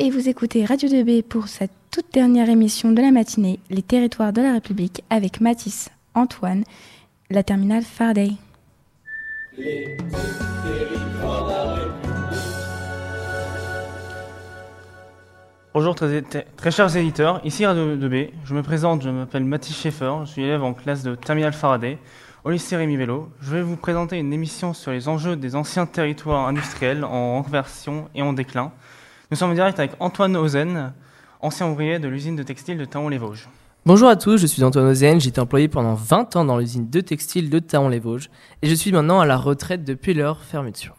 Et 0.00 0.10
vous 0.10 0.28
écoutez 0.28 0.64
Radio 0.64 0.88
2B 0.88 1.24
pour 1.24 1.48
cette 1.48 1.72
toute 1.90 2.12
dernière 2.12 2.48
émission 2.48 2.92
de 2.92 3.02
la 3.02 3.10
matinée, 3.10 3.58
Les 3.68 3.82
territoires 3.82 4.32
de 4.32 4.40
la 4.40 4.52
République, 4.52 5.02
avec 5.10 5.40
Mathis, 5.40 5.90
Antoine, 6.14 6.62
la 7.30 7.42
terminale 7.42 7.82
Faraday. 7.82 8.30
Bonjour 15.74 15.96
très, 15.96 16.22
très, 16.22 16.70
chers 16.70 16.96
éditeurs, 16.96 17.40
ici 17.44 17.66
Radio 17.66 17.96
2B, 17.96 18.30
je 18.44 18.54
me 18.54 18.62
présente, 18.62 19.02
je 19.02 19.10
m'appelle 19.10 19.44
Mathis 19.44 19.76
Schaeffer, 19.76 20.12
je 20.26 20.30
suis 20.30 20.44
élève 20.44 20.62
en 20.62 20.74
classe 20.74 21.02
de 21.02 21.16
Terminal 21.16 21.52
Faraday 21.52 21.98
au 22.44 22.50
lycée 22.50 22.76
Rémi 22.76 22.96
Vélo. 22.96 23.30
Je 23.40 23.50
vais 23.50 23.62
vous 23.62 23.76
présenter 23.76 24.16
une 24.16 24.32
émission 24.32 24.74
sur 24.74 24.92
les 24.92 25.08
enjeux 25.08 25.34
des 25.34 25.56
anciens 25.56 25.86
territoires 25.86 26.46
industriels 26.46 27.02
en 27.04 27.38
reconversion 27.38 28.08
et 28.14 28.22
en 28.22 28.32
déclin. 28.32 28.70
Nous 29.30 29.36
sommes 29.36 29.50
en 29.50 29.54
direct 29.54 29.78
avec 29.78 29.92
Antoine 30.00 30.34
Ozen, 30.38 30.94
ancien 31.42 31.68
ouvrier 31.68 31.98
de 31.98 32.08
l'usine 32.08 32.34
de 32.34 32.42
textile 32.42 32.78
de 32.78 32.86
Taon-les-Vosges. 32.86 33.50
Bonjour 33.84 34.08
à 34.08 34.16
tous, 34.16 34.38
je 34.38 34.46
suis 34.46 34.64
Antoine 34.64 34.86
Ozen, 34.86 35.20
j'ai 35.20 35.28
été 35.28 35.38
employé 35.38 35.68
pendant 35.68 35.92
20 35.92 36.36
ans 36.36 36.46
dans 36.46 36.56
l'usine 36.56 36.88
de 36.88 37.00
textile 37.02 37.50
de 37.50 37.58
Taon-les-Vosges 37.58 38.30
et 38.62 38.68
je 38.70 38.74
suis 38.74 38.90
maintenant 38.90 39.20
à 39.20 39.26
la 39.26 39.36
retraite 39.36 39.84
depuis 39.84 40.14
leur 40.14 40.42
fermeture. 40.42 40.96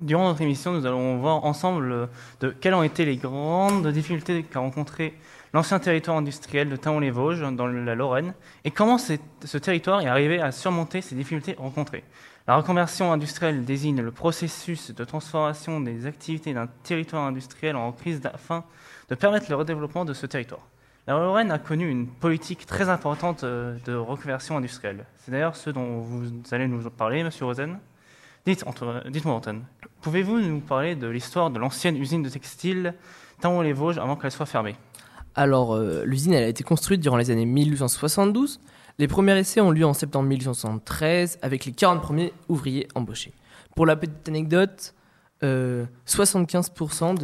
Durant 0.00 0.24
notre 0.24 0.42
émission, 0.42 0.72
nous 0.72 0.84
allons 0.84 1.18
voir 1.18 1.44
ensemble 1.44 2.08
de 2.40 2.48
quelles 2.48 2.74
ont 2.74 2.82
été 2.82 3.04
les 3.04 3.18
grandes 3.18 3.86
difficultés 3.86 4.42
qu'a 4.42 4.58
rencontré 4.58 5.14
l'ancien 5.54 5.78
territoire 5.78 6.16
industriel 6.16 6.68
de 6.68 6.74
Taon-les-Vosges 6.74 7.42
dans 7.52 7.68
la 7.68 7.94
Lorraine 7.94 8.34
et 8.64 8.72
comment 8.72 8.98
ce 8.98 9.58
territoire 9.58 10.00
est 10.00 10.08
arrivé 10.08 10.40
à 10.40 10.50
surmonter 10.50 11.02
ces 11.02 11.14
difficultés 11.14 11.54
rencontrées. 11.56 12.02
La 12.48 12.56
reconversion 12.56 13.12
industrielle 13.12 13.64
désigne 13.64 14.00
le 14.00 14.10
processus 14.10 14.90
de 14.90 15.04
transformation 15.04 15.80
des 15.80 16.06
activités 16.06 16.52
d'un 16.52 16.66
territoire 16.82 17.24
industriel 17.24 17.76
en 17.76 17.92
crise 17.92 18.20
afin 18.24 18.64
de 19.08 19.14
permettre 19.14 19.46
le 19.48 19.54
redéveloppement 19.54 20.04
de 20.04 20.12
ce 20.12 20.26
territoire. 20.26 20.66
La 21.06 21.14
Lorraine 21.14 21.52
a 21.52 21.60
connu 21.60 21.88
une 21.88 22.08
politique 22.08 22.66
très 22.66 22.88
importante 22.88 23.44
euh, 23.44 23.76
de 23.84 23.94
reconversion 23.94 24.56
industrielle. 24.56 25.04
C'est 25.18 25.30
d'ailleurs 25.30 25.54
ce 25.54 25.70
dont 25.70 26.00
vous 26.00 26.24
allez 26.50 26.66
nous 26.66 26.90
parler, 26.90 27.22
Monsieur 27.22 27.44
Rosen. 27.44 27.78
Dites-moi, 28.44 29.40
pouvez-vous 30.00 30.40
nous 30.40 30.60
parler 30.60 30.96
de 30.96 31.06
l'histoire 31.06 31.50
de 31.50 31.60
l'ancienne 31.60 31.96
usine 31.96 32.24
de 32.24 32.28
textile 32.28 32.94
Taon-les-Vosges 33.40 33.98
avant 33.98 34.16
qu'elle 34.16 34.32
soit 34.32 34.46
fermée? 34.46 34.74
Alors, 35.36 35.74
euh, 35.74 36.02
l'usine 36.04 36.34
a 36.34 36.46
été 36.46 36.64
construite 36.64 37.00
durant 37.00 37.16
les 37.16 37.30
années 37.30 37.46
1872 37.46 38.60
les 38.98 39.08
premiers 39.08 39.38
essais 39.38 39.60
ont 39.60 39.70
lieu 39.70 39.86
en 39.86 39.94
septembre 39.94 40.28
1873 40.28 41.38
avec 41.42 41.64
les 41.64 41.72
40 41.72 42.02
premiers 42.02 42.32
ouvriers 42.48 42.86
embauchés. 42.94 43.32
Pour 43.74 43.86
la 43.86 43.96
petite 43.96 44.28
anecdote, 44.28 44.94
75% 45.42 47.14
euh, 47.14 47.16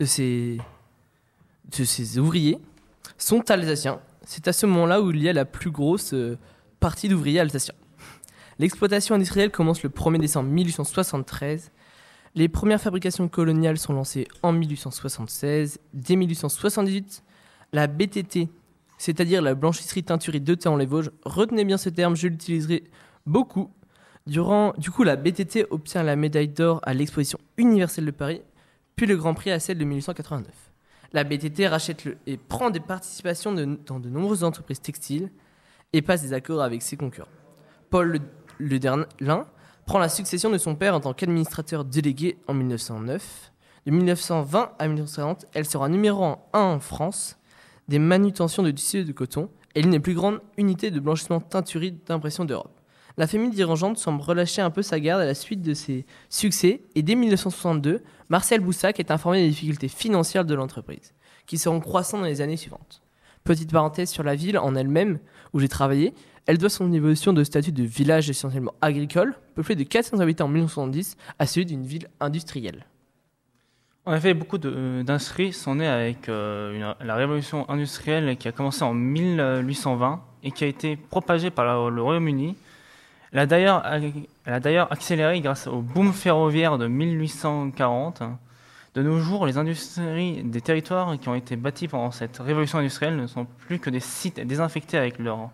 de 0.00 0.04
ces, 1.74 2.18
ouvriers 2.18 2.58
sont 3.16 3.50
alsaciens. 3.50 4.00
C'est 4.26 4.48
à 4.48 4.52
ce 4.52 4.66
moment-là 4.66 5.00
où 5.00 5.10
il 5.10 5.22
y 5.22 5.28
a 5.28 5.32
la 5.32 5.44
plus 5.44 5.70
grosse 5.70 6.12
euh, 6.12 6.36
partie 6.80 7.08
d'ouvriers 7.08 7.40
alsaciens. 7.40 7.74
L'exploitation 8.58 9.14
industrielle 9.14 9.50
commence 9.50 9.82
le 9.82 9.90
1er 9.90 10.18
décembre 10.18 10.48
1873. 10.50 11.70
Les 12.34 12.48
premières 12.48 12.80
fabrications 12.80 13.28
coloniales 13.28 13.78
sont 13.78 13.92
lancées 13.92 14.26
en 14.42 14.52
1876. 14.52 15.78
Dès 15.92 16.16
1878, 16.16 17.22
la 17.72 17.86
BTT 17.86 18.48
c'est-à-dire 18.98 19.42
la 19.42 19.54
blanchisserie-teinturie 19.54 20.40
de 20.40 20.54
Théon-les-Vosges. 20.54 21.10
Retenez 21.24 21.64
bien 21.64 21.76
ce 21.76 21.88
terme, 21.88 22.16
je 22.16 22.28
l'utiliserai 22.28 22.84
beaucoup. 23.26 23.70
Durant, 24.26 24.72
du 24.78 24.90
coup, 24.90 25.04
la 25.04 25.16
BTT 25.16 25.66
obtient 25.70 26.02
la 26.02 26.16
médaille 26.16 26.48
d'or 26.48 26.80
à 26.82 26.94
l'exposition 26.94 27.38
universelle 27.58 28.06
de 28.06 28.10
Paris, 28.10 28.42
puis 28.96 29.06
le 29.06 29.16
Grand 29.16 29.34
Prix 29.34 29.50
à 29.50 29.58
celle 29.58 29.78
de 29.78 29.84
1889. 29.84 30.50
La 31.12 31.24
BTT 31.24 31.68
rachète 31.68 32.08
et 32.26 32.36
prend 32.36 32.70
des 32.70 32.80
participations 32.80 33.52
dans 33.52 34.00
de 34.00 34.08
nombreuses 34.08 34.42
entreprises 34.42 34.80
textiles 34.80 35.30
et 35.92 36.02
passe 36.02 36.22
des 36.22 36.32
accords 36.32 36.62
avec 36.62 36.82
ses 36.82 36.96
concurrents. 36.96 37.28
Paul 37.90 38.18
Le, 38.58 38.78
Derlin 38.78 39.46
prend 39.86 39.98
la 39.98 40.08
succession 40.08 40.50
de 40.50 40.58
son 40.58 40.74
père 40.74 40.94
en 40.94 41.00
tant 41.00 41.12
qu'administrateur 41.12 41.84
délégué 41.84 42.38
en 42.48 42.54
1909. 42.54 43.52
De 43.86 43.92
1920 43.92 44.72
à 44.78 44.86
1940, 44.88 45.46
elle 45.52 45.66
sera 45.66 45.88
numéro 45.88 46.24
1 46.24 46.36
en 46.52 46.80
France 46.80 47.38
des 47.88 47.98
manutentions 47.98 48.62
de 48.62 48.70
tissu 48.70 49.04
de 49.04 49.12
coton 49.12 49.48
et 49.74 49.82
l'une 49.82 49.92
des 49.92 50.00
plus 50.00 50.14
grandes 50.14 50.40
unités 50.56 50.90
de 50.90 51.00
blanchissement 51.00 51.40
teinturie 51.40 51.98
d'impression 52.06 52.44
d'Europe. 52.44 52.80
La 53.16 53.28
famille 53.28 53.50
dirigeante 53.50 53.96
semble 53.96 54.20
relâcher 54.20 54.60
un 54.60 54.70
peu 54.70 54.82
sa 54.82 54.98
garde 54.98 55.22
à 55.22 55.26
la 55.26 55.34
suite 55.34 55.62
de 55.62 55.72
ses 55.72 56.04
succès 56.28 56.82
et 56.96 57.02
dès 57.02 57.14
1962, 57.14 58.02
Marcel 58.28 58.60
Boussac 58.60 58.98
est 58.98 59.12
informé 59.12 59.42
des 59.42 59.50
difficultés 59.50 59.88
financières 59.88 60.44
de 60.44 60.54
l'entreprise, 60.54 61.14
qui 61.46 61.58
seront 61.58 61.78
croissantes 61.78 62.22
dans 62.22 62.26
les 62.26 62.40
années 62.40 62.56
suivantes. 62.56 63.02
Petite 63.44 63.70
parenthèse 63.70 64.10
sur 64.10 64.24
la 64.24 64.34
ville 64.34 64.58
en 64.58 64.74
elle-même, 64.74 65.20
où 65.52 65.60
j'ai 65.60 65.68
travaillé, 65.68 66.14
elle 66.46 66.58
doit 66.58 66.70
son 66.70 66.92
évolution 66.92 67.32
de 67.32 67.44
statut 67.44 67.72
de 67.72 67.84
village 67.84 68.28
essentiellement 68.28 68.74
agricole, 68.80 69.34
peuplé 69.54 69.76
de 69.76 69.84
400 69.84 70.18
habitants 70.18 70.46
en 70.46 70.48
1970, 70.48 71.16
à 71.38 71.46
celui 71.46 71.66
d'une 71.66 71.86
ville 71.86 72.08
industrielle. 72.20 72.86
En 74.06 74.14
effet, 74.14 74.34
beaucoup 74.34 74.58
d'inscrits 74.58 75.54
sont 75.54 75.76
nés 75.76 75.86
avec 75.86 76.28
euh, 76.28 76.92
la 77.00 77.14
révolution 77.14 77.68
industrielle 77.70 78.36
qui 78.36 78.48
a 78.48 78.52
commencé 78.52 78.82
en 78.82 78.92
1820 78.92 80.20
et 80.42 80.50
qui 80.50 80.64
a 80.64 80.66
été 80.66 80.96
propagée 80.96 81.50
par 81.50 81.90
le 81.90 82.02
Royaume-Uni. 82.02 82.54
Elle 83.32 83.38
a 83.38 83.46
d'ailleurs 84.60 84.92
accéléré 84.92 85.40
grâce 85.40 85.66
au 85.66 85.80
boom 85.80 86.12
ferroviaire 86.12 86.76
de 86.76 86.86
1840. 86.86 88.22
De 88.94 89.02
nos 89.02 89.20
jours, 89.20 89.46
les 89.46 89.56
industries 89.56 90.42
des 90.44 90.60
territoires 90.60 91.18
qui 91.18 91.30
ont 91.30 91.34
été 91.34 91.56
bâtis 91.56 91.88
pendant 91.88 92.10
cette 92.10 92.36
révolution 92.38 92.78
industrielle 92.78 93.16
ne 93.16 93.26
sont 93.26 93.46
plus 93.66 93.78
que 93.78 93.88
des 93.88 94.00
sites 94.00 94.38
désinfectés 94.38 94.98
avec 94.98 95.18
leurs 95.18 95.48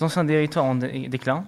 anciens 0.00 0.26
territoires 0.26 0.64
en 0.64 0.74
déclin. 0.74 1.44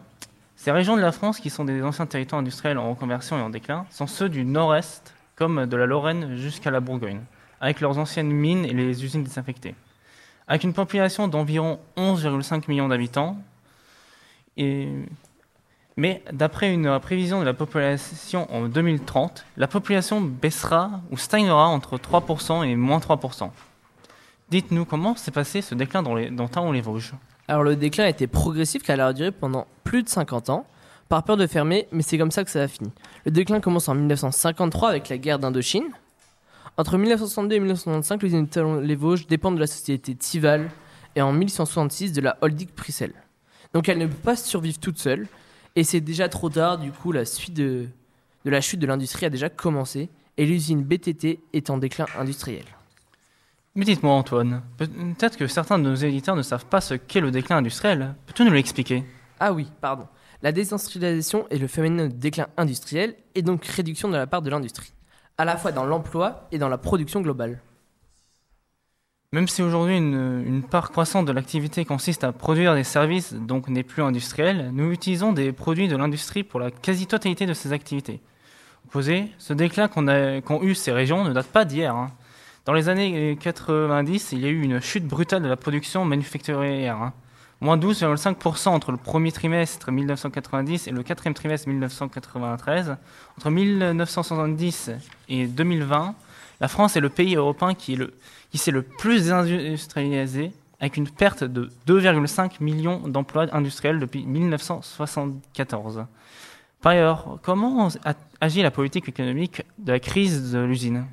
Ces 0.54 0.70
régions 0.70 0.96
de 0.96 1.02
la 1.02 1.10
France, 1.10 1.40
qui 1.40 1.50
sont 1.50 1.64
des 1.64 1.82
anciens 1.82 2.06
territoires 2.06 2.40
industriels 2.40 2.78
en 2.78 2.90
reconversion 2.90 3.36
et 3.36 3.42
en 3.42 3.50
déclin, 3.50 3.84
sont 3.90 4.06
ceux 4.06 4.28
du 4.28 4.44
nord-est 4.44 5.13
comme 5.36 5.66
de 5.66 5.76
la 5.76 5.86
Lorraine 5.86 6.36
jusqu'à 6.36 6.70
la 6.70 6.80
Bourgogne, 6.80 7.20
avec 7.60 7.80
leurs 7.80 7.98
anciennes 7.98 8.30
mines 8.30 8.64
et 8.64 8.72
les 8.72 9.04
usines 9.04 9.24
désinfectées. 9.24 9.74
Avec 10.46 10.64
une 10.64 10.74
population 10.74 11.28
d'environ 11.28 11.80
11,5 11.96 12.64
millions 12.68 12.88
d'habitants, 12.88 13.38
mais 15.96 16.22
d'après 16.32 16.72
une 16.72 16.98
prévision 17.00 17.40
de 17.40 17.44
la 17.44 17.54
population 17.54 18.52
en 18.52 18.68
2030, 18.68 19.44
la 19.56 19.66
population 19.66 20.20
baissera 20.20 21.00
ou 21.10 21.16
stagnera 21.16 21.68
entre 21.68 21.96
3% 21.96 22.64
et 22.66 22.76
moins 22.76 22.98
3%. 22.98 23.50
Dites-nous 24.50 24.84
comment 24.84 25.16
s'est 25.16 25.30
passé 25.30 25.62
ce 25.62 25.74
déclin 25.74 26.02
dans, 26.02 26.14
les, 26.14 26.30
dans 26.30 26.72
les 26.72 26.80
Vosges 26.80 27.14
Alors 27.48 27.62
le 27.62 27.76
déclin 27.76 28.04
a 28.04 28.08
été 28.08 28.26
progressif 28.26 28.82
car 28.82 28.96
il 28.96 29.00
a 29.00 29.12
duré 29.12 29.30
pendant 29.32 29.66
plus 29.82 30.02
de 30.02 30.08
50 30.08 30.50
ans 30.50 30.66
par 31.08 31.22
peur 31.24 31.36
de 31.36 31.46
fermer, 31.46 31.86
mais 31.92 32.02
c'est 32.02 32.18
comme 32.18 32.30
ça 32.30 32.44
que 32.44 32.50
ça 32.50 32.62
a 32.62 32.68
fini. 32.68 32.90
Le 33.24 33.30
déclin 33.30 33.60
commence 33.60 33.88
en 33.88 33.94
1953 33.94 34.88
avec 34.88 35.08
la 35.08 35.18
guerre 35.18 35.38
d'Indochine. 35.38 35.84
Entre 36.76 36.98
1962 36.98 37.54
et 37.54 37.60
1965, 37.60 38.22
l'usine 38.22 38.46
de 38.46 38.80
les 38.80 38.96
Vosges 38.96 39.26
dépend 39.26 39.52
de 39.52 39.60
la 39.60 39.66
société 39.66 40.14
Tival 40.14 40.70
et 41.14 41.22
en 41.22 41.32
1866 41.32 42.12
de 42.12 42.20
la 42.20 42.36
holding 42.40 42.68
Prissel. 42.68 43.12
Donc 43.72 43.88
elle 43.88 43.98
ne 43.98 44.06
peut 44.06 44.14
pas 44.14 44.36
survivre 44.36 44.78
toute 44.78 44.98
seule 44.98 45.28
et 45.76 45.84
c'est 45.84 46.00
déjà 46.00 46.28
trop 46.28 46.50
tard, 46.50 46.78
du 46.78 46.90
coup 46.90 47.12
la 47.12 47.24
suite 47.24 47.54
de, 47.54 47.86
de 48.44 48.50
la 48.50 48.60
chute 48.60 48.80
de 48.80 48.86
l'industrie 48.86 49.26
a 49.26 49.30
déjà 49.30 49.48
commencé 49.48 50.08
et 50.36 50.46
l'usine 50.46 50.82
BTT 50.82 51.40
est 51.52 51.70
en 51.70 51.78
déclin 51.78 52.06
industriel. 52.18 52.64
Mais 53.76 53.84
dites-moi 53.84 54.12
Antoine, 54.12 54.62
peut-être 54.76 55.36
que 55.36 55.48
certains 55.48 55.78
de 55.78 55.84
nos 55.84 55.94
éditeurs 55.96 56.36
ne 56.36 56.42
savent 56.42 56.66
pas 56.66 56.80
ce 56.80 56.94
qu'est 56.94 57.20
le 57.20 57.32
déclin 57.32 57.56
industriel. 57.56 58.14
Peux-tu 58.26 58.44
nous 58.44 58.52
l'expliquer? 58.52 59.04
Ah 59.40 59.52
oui, 59.52 59.66
pardon. 59.80 60.06
La 60.44 60.52
désindustrialisation 60.52 61.46
est 61.48 61.56
le 61.56 61.66
phénomène 61.66 62.08
de 62.08 62.14
déclin 62.14 62.48
industriel 62.58 63.14
et 63.34 63.40
donc 63.40 63.64
réduction 63.64 64.10
de 64.10 64.16
la 64.18 64.26
part 64.26 64.42
de 64.42 64.50
l'industrie, 64.50 64.92
à 65.38 65.46
la 65.46 65.56
fois 65.56 65.72
dans 65.72 65.86
l'emploi 65.86 66.48
et 66.52 66.58
dans 66.58 66.68
la 66.68 66.76
production 66.76 67.22
globale. 67.22 67.62
Même 69.32 69.48
si 69.48 69.62
aujourd'hui 69.62 69.96
une, 69.96 70.62
part 70.62 70.90
croissante 70.90 71.24
de 71.24 71.32
l'activité 71.32 71.86
consiste 71.86 72.24
à 72.24 72.32
produire 72.32 72.74
des 72.74 72.84
services, 72.84 73.32
donc 73.32 73.68
n'est 73.68 73.82
plus 73.82 74.02
industriel, 74.02 74.70
nous 74.74 74.92
utilisons 74.92 75.32
des 75.32 75.50
produits 75.50 75.88
de 75.88 75.96
l'industrie 75.96 76.44
pour 76.44 76.60
la 76.60 76.70
quasi-totalité 76.70 77.46
de 77.46 77.54
ces 77.54 77.72
activités. 77.72 78.20
Opposé, 78.84 79.30
ce 79.38 79.54
déclin 79.54 79.88
qu'ont 79.88 80.62
eu 80.62 80.74
ces 80.74 80.92
régions 80.92 81.24
ne 81.24 81.32
date 81.32 81.46
pas 81.46 81.64
d'hier. 81.64 81.96
Hein. 81.96 82.12
Dans 82.66 82.74
les 82.74 82.90
années 82.90 83.38
90, 83.40 84.32
il 84.32 84.40
y 84.40 84.44
a 84.44 84.50
eu 84.50 84.60
une 84.60 84.82
chute 84.82 85.06
brutale 85.06 85.42
de 85.42 85.48
la 85.48 85.56
production 85.56 86.04
manufacturière. 86.04 87.00
Hein 87.00 87.14
moins 87.60 87.76
12,5% 87.76 88.68
entre 88.68 88.90
le 88.90 88.96
premier 88.96 89.32
trimestre 89.32 89.90
1990 89.90 90.88
et 90.88 90.90
le 90.90 91.02
quatrième 91.02 91.34
trimestre 91.34 91.68
1993. 91.68 92.96
Entre 93.38 93.50
1970 93.50 94.90
et 95.28 95.46
2020, 95.46 96.14
la 96.60 96.68
France 96.68 96.96
est 96.96 97.00
le 97.00 97.08
pays 97.08 97.36
européen 97.36 97.74
qui, 97.74 97.98
qui 98.50 98.58
s'est 98.58 98.70
le 98.70 98.82
plus 98.82 99.32
industrialisé, 99.32 100.52
avec 100.80 100.96
une 100.96 101.08
perte 101.08 101.44
de 101.44 101.70
2,5 101.86 102.62
millions 102.62 103.08
d'emplois 103.08 103.46
industriels 103.52 103.98
depuis 103.98 104.24
1974. 104.24 106.04
Par 106.82 106.92
ailleurs, 106.92 107.38
comment 107.42 107.88
agit 108.40 108.62
la 108.62 108.70
politique 108.70 109.08
économique 109.08 109.62
de 109.78 109.92
la 109.92 110.00
crise 110.00 110.52
de 110.52 110.58
l'usine? 110.58 111.06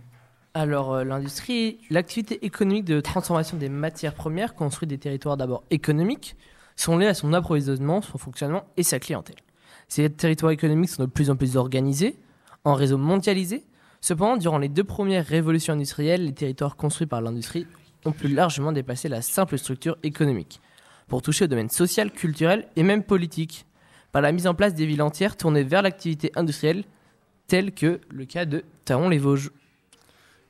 Alors, 0.54 0.94
euh, 0.94 1.04
l'industrie, 1.06 1.78
l'activité 1.90 2.46
économique 2.46 2.84
de 2.84 3.00
transformation 3.00 3.56
des 3.56 3.70
matières 3.70 4.14
premières 4.14 4.54
construit 4.54 4.88
des 4.88 4.98
territoires 4.98 5.38
d'abord 5.38 5.64
économiques, 5.70 6.36
sont 6.76 6.98
liés 6.98 7.08
à 7.08 7.14
son 7.14 7.32
approvisionnement, 7.34 8.02
son 8.02 8.18
fonctionnement 8.18 8.66
et 8.76 8.84
sa 8.84 9.00
clientèle. 9.00 9.38
Ces 9.88 10.10
territoires 10.10 10.52
économiques 10.52 10.90
sont 10.90 11.04
de 11.04 11.10
plus 11.10 11.30
en 11.30 11.36
plus 11.36 11.56
organisés, 11.56 12.18
en 12.66 12.74
réseau 12.74 12.98
mondialisé. 12.98 13.64
Cependant, 14.02 14.36
durant 14.36 14.58
les 14.58 14.68
deux 14.68 14.84
premières 14.84 15.26
révolutions 15.26 15.74
industrielles, 15.74 16.26
les 16.26 16.34
territoires 16.34 16.76
construits 16.76 17.08
par 17.08 17.22
l'industrie 17.22 17.68
ont 18.06 18.12
pu 18.12 18.28
largement 18.28 18.72
dépasser 18.72 19.10
la 19.10 19.22
simple 19.22 19.58
structure 19.58 19.98
économique, 20.04 20.60
pour 21.08 21.22
toucher 21.22 21.46
au 21.46 21.48
domaine 21.48 21.70
social, 21.70 22.12
culturel 22.12 22.68
et 22.76 22.84
même 22.84 23.04
politique, 23.04 23.66
par 24.12 24.22
la 24.22 24.32
mise 24.32 24.48
en 24.48 24.54
place 24.56 24.74
des 24.74 24.86
villes 24.86 25.02
entières 25.02 25.38
tournées 25.38 25.64
vers 25.64 25.82
l'activité 25.82 26.32
industrielle, 26.36 26.84
tel 27.48 27.74
que 27.74 28.02
le 28.10 28.26
cas 28.26 28.46
de 28.46 28.64
Taon-les-Vosges. 28.86 29.52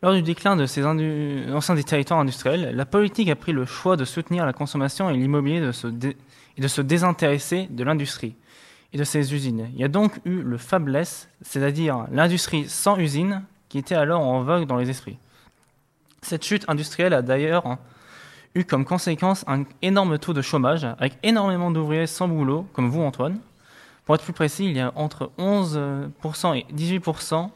Lors 0.04 0.14
du 0.14 0.24
déclin 0.24 0.56
de 0.56 0.66
ces 0.66 0.84
anciens 0.84 1.76
des 1.76 1.84
territoires 1.84 2.20
industriels, 2.20 2.76
la 2.76 2.86
politique 2.88 3.30
a 3.30 3.36
pris 3.36 3.52
le 3.52 3.66
choix 3.66 3.98
de 3.98 4.04
soutenir 4.04 4.48
la 4.48 4.54
consommation 4.54 5.12
et 5.12 5.14
l'immobilier 5.14 5.58
et 5.58 6.62
de 6.62 6.68
se 6.68 6.82
désintéresser 6.82 7.68
de 7.70 7.84
l'industrie 7.84 8.36
et 8.94 8.98
de 8.98 9.04
ses 9.04 9.32
usines. 9.36 9.70
Il 9.76 9.80
y 9.80 9.84
a 9.84 9.88
donc 9.88 10.20
eu 10.26 10.42
le 10.42 10.58
fabless, 10.58 11.30
c'est-à-dire 11.44 12.08
l'industrie 12.12 12.68
sans 12.68 12.98
usine, 12.98 13.44
qui 13.70 13.78
était 13.78 13.94
alors 13.94 14.22
en 14.22 14.42
vogue 14.42 14.66
dans 14.66 14.78
les 14.78 14.90
esprits. 14.90 15.20
Cette 16.24 16.44
chute 16.44 16.66
industrielle 16.68 17.14
a 17.14 17.22
d'ailleurs 17.22 17.78
eu 18.56 18.64
comme 18.66 18.86
conséquence 18.86 19.46
un 19.48 19.66
énorme 19.84 20.18
taux 20.18 20.34
de 20.34 20.42
chômage, 20.42 20.84
avec 20.98 21.14
énormément 21.22 21.70
d'ouvriers 21.70 22.08
sans 22.08 22.28
boulot, 22.28 22.66
comme 22.74 22.90
vous 22.90 23.04
Antoine. 23.04 23.38
Pour 24.06 24.16
être 24.16 24.24
plus 24.24 24.34
précis, 24.34 24.66
il 24.66 24.76
y 24.76 24.80
a 24.80 24.92
entre 24.96 25.30
11% 25.38 26.58
et 26.58 26.66
18% 26.74 27.52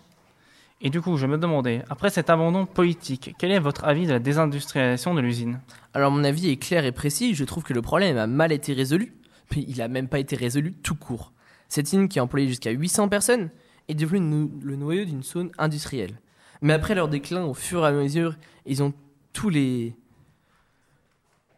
et 0.82 0.90
du 0.90 1.02
coup, 1.02 1.18
je 1.18 1.26
me 1.26 1.38
demandais, 1.38 1.84
après 1.90 2.10
cet 2.10 2.30
abandon 2.30 2.66
politique, 2.66 3.34
quel 3.40 3.52
est 3.52 3.60
votre 3.60 3.86
avis 3.86 4.08
de 4.08 4.12
la 4.12 4.20
désindustrialisation 4.20 5.14
de 5.14 5.22
l'usine? 5.22 5.60
Alors 5.94 6.12
mon 6.12 6.24
avis 6.24 6.50
est 6.50 6.58
clair 6.58 6.86
et 6.86 6.92
précis, 6.92 7.34
je 7.34 7.46
trouve 7.46 7.64
que 7.64 7.74
le 7.74 7.82
problème 7.82 8.18
a 8.18 8.28
mal 8.28 8.52
été 8.52 8.74
résolu, 8.74 9.14
mais 9.56 9.64
il 9.68 9.78
n'a 9.78 9.88
même 9.88 10.08
pas 10.08 10.20
été 10.20 10.36
résolu 10.36 10.74
tout 10.74 10.96
court. 10.96 11.32
Cette 11.70 11.88
usine 11.88 12.10
qui 12.10 12.20
a 12.20 12.24
employé 12.24 12.48
jusqu'à 12.48 12.72
800 12.72 13.10
personnes 13.10 13.50
est 13.88 13.96
devenue 13.96 14.50
le 14.62 14.76
noyau 14.76 15.06
d'une 15.06 15.24
zone 15.24 15.52
industrielle. 15.58 16.20
Mais 16.62 16.74
après 16.74 16.96
leur 16.96 17.08
déclin, 17.08 17.44
au 17.46 17.54
fur 17.54 17.84
et 17.84 17.88
à 17.88 17.92
mesure, 17.92 18.36
ils 18.66 18.84
ont 18.84 18.94
tous 19.34 19.50
les... 19.50 19.96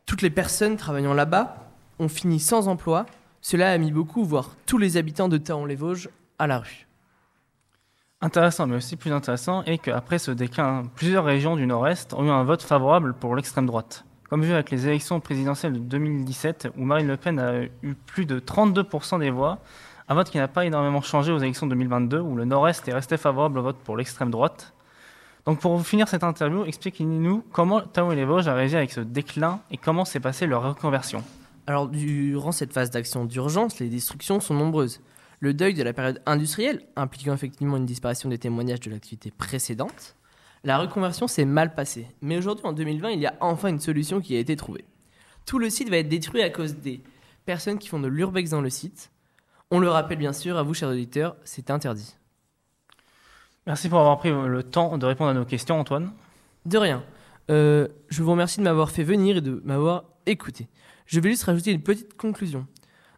toutes 0.06 0.22
les 0.22 0.30
personnes 0.30 0.78
travaillant 0.78 1.14
là-bas 1.14 1.72
ont 2.00 2.10
fini 2.10 2.40
sans 2.40 2.68
emploi. 2.68 3.06
Cela 3.42 3.72
a 3.72 3.78
mis 3.78 3.92
beaucoup, 3.92 4.24
voire 4.24 4.56
tous 4.66 4.78
les 4.78 4.98
habitants 4.98 5.30
de 5.30 5.38
Taon-les-Vosges, 5.38 6.10
à 6.40 6.48
la 6.48 6.60
rue. 6.60 6.87
Intéressant, 8.20 8.66
mais 8.66 8.78
aussi 8.78 8.96
plus 8.96 9.12
intéressant 9.12 9.62
est 9.66 9.78
qu'après 9.78 10.18
ce 10.18 10.32
déclin, 10.32 10.86
plusieurs 10.96 11.24
régions 11.24 11.56
du 11.56 11.68
Nord-Est 11.68 12.16
ont 12.16 12.26
eu 12.26 12.30
un 12.32 12.44
vote 12.44 12.64
favorable 12.64 13.14
pour 13.14 13.36
l'extrême 13.36 13.68
droite. 13.68 14.06
Comme 14.28 14.44
vu 14.44 14.54
avec 14.54 14.72
les 14.72 14.88
élections 14.88 15.20
présidentielles 15.20 15.74
de 15.74 15.80
2017, 15.80 16.70
où 16.76 16.84
Marine 16.84 17.06
Le 17.06 17.16
Pen 17.16 17.38
a 17.38 17.62
eu 17.62 17.94
plus 18.08 18.26
de 18.26 18.40
32% 18.40 19.20
des 19.20 19.30
voix, 19.30 19.60
un 20.10 20.16
vote 20.16 20.32
qui 20.32 20.38
n'a 20.38 20.48
pas 20.48 20.66
énormément 20.66 21.02
changé 21.02 21.32
aux 21.32 21.38
élections 21.38 21.68
de 21.68 21.72
2022, 21.74 22.20
où 22.20 22.36
le 22.36 22.46
Nord-Est 22.46 22.88
est 22.88 22.94
resté 22.94 23.18
favorable 23.18 23.60
au 23.60 23.62
vote 23.62 23.78
pour 23.84 23.96
l'extrême 23.96 24.32
droite. 24.32 24.74
Donc 25.46 25.60
pour 25.60 25.80
finir 25.86 26.08
cette 26.08 26.24
interview, 26.24 26.66
expliquez-nous 26.66 27.44
comment 27.52 27.82
Tao 27.82 28.12
et 28.12 28.16
les 28.16 28.26
Vosges 28.26 28.48
a 28.48 28.56
réagi 28.56 28.78
avec 28.78 28.92
ce 28.92 29.00
déclin 29.00 29.60
et 29.70 29.78
comment 29.78 30.06
s'est 30.06 30.20
passée 30.20 30.48
leur 30.48 30.64
reconversion. 30.64 31.24
Alors 31.68 31.88
durant 31.88 32.52
cette 32.52 32.74
phase 32.74 32.90
d'action 32.90 33.26
d'urgence, 33.26 33.78
les 33.78 33.90
destructions 33.90 34.40
sont 34.40 34.56
nombreuses. 34.56 35.02
Le 35.40 35.54
deuil 35.54 35.74
de 35.74 35.84
la 35.84 35.94
période 35.94 36.22
industrielle, 36.26 36.82
impliquant 36.96 37.34
effectivement 37.34 37.78
une 37.78 37.86
disparition 37.86 38.30
des 38.30 38.40
témoignages 38.40 38.80
de 38.80 38.90
l'activité 38.90 39.32
précédente. 39.32 40.16
La 40.64 40.80
reconversion 40.80 41.28
s'est 41.28 41.46
mal 41.46 41.76
passée, 41.76 42.08
mais 42.22 42.38
aujourd'hui 42.38 42.66
en 42.66 42.74
2020, 42.74 43.12
il 43.12 43.20
y 43.20 43.28
a 43.28 43.36
enfin 43.40 43.70
une 43.70 43.80
solution 43.80 44.20
qui 44.20 44.36
a 44.36 44.40
été 44.40 44.56
trouvée. 44.56 44.86
Tout 45.46 45.60
le 45.60 45.70
site 45.70 45.90
va 45.90 45.98
être 45.98 46.10
détruit 46.10 46.42
à 46.42 46.50
cause 46.50 46.76
des 46.76 47.02
personnes 47.46 47.78
qui 47.78 47.88
font 47.88 48.00
de 48.00 48.08
l'urbex 48.08 48.50
dans 48.50 48.62
le 48.62 48.70
site. 48.70 49.12
On 49.70 49.80
le 49.80 49.90
rappelle 49.90 50.18
bien 50.18 50.34
sûr, 50.34 50.58
à 50.58 50.64
vous 50.64 50.74
chers 50.74 50.90
auditeurs, 50.90 51.36
c'est 51.44 51.70
interdit. 51.70 52.16
Merci 53.68 53.90
pour 53.90 54.00
avoir 54.00 54.18
pris 54.18 54.32
le 54.32 54.64
temps 54.64 54.98
de 54.98 55.06
répondre 55.06 55.30
à 55.30 55.34
nos 55.34 55.46
questions, 55.46 55.80
Antoine. 55.80 56.14
De 56.66 56.78
rien. 56.78 57.04
Euh, 57.52 57.88
je 58.10 58.24
vous 58.24 58.32
remercie 58.32 58.60
de 58.60 58.64
m'avoir 58.64 58.92
fait 58.92 59.04
venir 59.04 59.38
et 59.38 59.42
de 59.42 59.62
m'avoir 59.64 60.06
écouté. 60.26 60.68
Je 61.06 61.20
vais 61.20 61.30
juste 61.30 61.44
rajouter 61.44 61.72
une 61.72 61.82
petite 61.82 62.16
conclusion. 62.16 62.66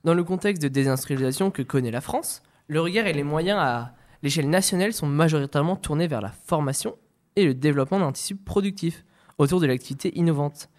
Dans 0.03 0.13
le 0.13 0.23
contexte 0.23 0.61
de 0.61 0.69
désindustrialisation 0.69 1.51
que 1.51 1.61
connaît 1.61 1.91
la 1.91 2.01
France, 2.01 2.41
le 2.67 2.79
regard 2.79 3.07
et 3.07 3.13
les 3.13 3.23
moyens 3.23 3.59
à 3.59 3.95
l'échelle 4.23 4.49
nationale 4.49 4.93
sont 4.93 5.07
majoritairement 5.07 5.75
tournés 5.75 6.07
vers 6.07 6.21
la 6.21 6.31
formation 6.31 6.95
et 7.35 7.45
le 7.45 7.53
développement 7.53 7.99
d'un 7.99 8.11
tissu 8.11 8.35
productif 8.35 9.03
autour 9.37 9.59
de 9.59 9.65
l'activité 9.65 10.17
innovante 10.17 10.69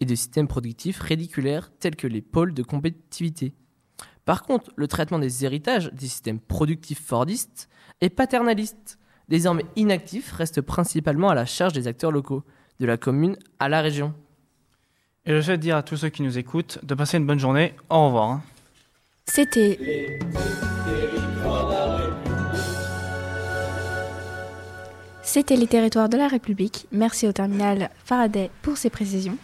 et 0.00 0.06
de 0.06 0.14
systèmes 0.14 0.48
productifs 0.48 1.00
rédiculaires 1.00 1.70
tels 1.78 1.96
que 1.96 2.06
les 2.06 2.22
pôles 2.22 2.54
de 2.54 2.62
compétitivité. 2.62 3.52
Par 4.24 4.42
contre, 4.42 4.70
le 4.76 4.88
traitement 4.88 5.18
des 5.18 5.44
héritages 5.44 5.92
des 5.92 6.06
systèmes 6.06 6.40
productifs 6.40 7.04
fordistes 7.04 7.68
et 8.00 8.08
paternalistes, 8.08 8.98
désormais 9.28 9.66
inactifs, 9.76 10.32
reste 10.32 10.62
principalement 10.62 11.28
à 11.28 11.34
la 11.34 11.46
charge 11.46 11.74
des 11.74 11.86
acteurs 11.86 12.12
locaux, 12.12 12.44
de 12.78 12.86
la 12.86 12.96
commune 12.96 13.36
à 13.58 13.68
la 13.68 13.82
région. 13.82 14.14
Et 15.26 15.34
je 15.34 15.40
souhaite 15.42 15.60
dire 15.60 15.76
à 15.76 15.82
tous 15.82 15.98
ceux 15.98 16.08
qui 16.08 16.22
nous 16.22 16.38
écoutent 16.38 16.82
de 16.82 16.94
passer 16.94 17.18
une 17.18 17.26
bonne 17.26 17.38
journée. 17.38 17.74
Au 17.90 18.06
revoir. 18.06 18.40
C'était. 19.32 19.78
C'était 25.22 25.54
les 25.54 25.68
territoires 25.68 26.08
de 26.08 26.16
la 26.16 26.26
République. 26.26 26.88
Merci 26.90 27.28
au 27.28 27.32
terminal 27.32 27.90
Faraday 28.04 28.50
pour 28.62 28.76
ses 28.76 28.90
précisions. 28.90 29.36